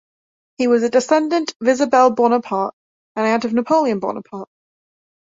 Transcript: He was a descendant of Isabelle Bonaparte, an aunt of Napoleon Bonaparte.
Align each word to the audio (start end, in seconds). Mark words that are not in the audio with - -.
He 0.57 0.65
was 0.65 0.81
a 0.81 0.89
descendant 0.89 1.53
of 1.61 1.67
Isabelle 1.67 2.09
Bonaparte, 2.09 2.73
an 3.15 3.23
aunt 3.25 3.45
of 3.45 3.53
Napoleon 3.53 3.99
Bonaparte. 3.99 4.49